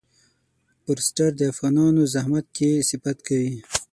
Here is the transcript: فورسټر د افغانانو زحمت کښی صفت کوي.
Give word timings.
فورسټر 0.83 1.29
د 1.37 1.41
افغانانو 1.53 2.01
زحمت 2.13 2.45
کښی 2.55 2.71
صفت 2.89 3.17
کوي. 3.27 3.53